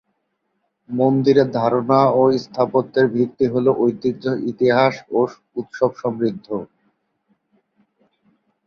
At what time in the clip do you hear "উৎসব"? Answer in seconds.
5.59-5.91